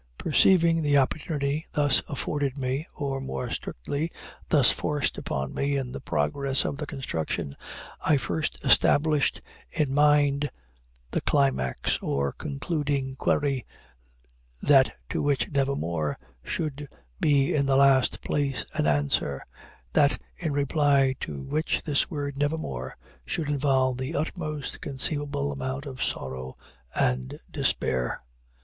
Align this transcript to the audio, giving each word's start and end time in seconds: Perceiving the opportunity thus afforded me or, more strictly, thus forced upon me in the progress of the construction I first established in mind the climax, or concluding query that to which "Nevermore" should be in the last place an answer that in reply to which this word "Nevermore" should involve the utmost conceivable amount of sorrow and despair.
Perceiving 0.17 0.81
the 0.81 0.97
opportunity 0.97 1.67
thus 1.73 2.01
afforded 2.09 2.57
me 2.57 2.87
or, 2.95 3.21
more 3.21 3.51
strictly, 3.51 4.09
thus 4.49 4.71
forced 4.71 5.15
upon 5.19 5.53
me 5.53 5.77
in 5.77 5.91
the 5.91 5.99
progress 5.99 6.65
of 6.65 6.77
the 6.77 6.87
construction 6.87 7.55
I 8.03 8.17
first 8.17 8.65
established 8.65 9.41
in 9.69 9.93
mind 9.93 10.49
the 11.11 11.21
climax, 11.21 11.99
or 12.01 12.31
concluding 12.31 13.15
query 13.17 13.63
that 14.63 14.91
to 15.11 15.21
which 15.21 15.51
"Nevermore" 15.51 16.17
should 16.43 16.89
be 17.19 17.53
in 17.53 17.67
the 17.67 17.77
last 17.77 18.21
place 18.23 18.65
an 18.73 18.87
answer 18.87 19.43
that 19.93 20.19
in 20.39 20.51
reply 20.51 21.15
to 21.19 21.43
which 21.43 21.83
this 21.83 22.09
word 22.09 22.39
"Nevermore" 22.39 22.97
should 23.27 23.49
involve 23.49 23.99
the 23.99 24.15
utmost 24.15 24.81
conceivable 24.81 25.51
amount 25.51 25.85
of 25.85 26.01
sorrow 26.03 26.57
and 26.95 27.39
despair. 27.51 28.19